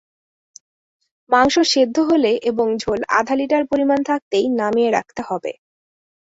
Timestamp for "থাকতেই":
4.09-4.45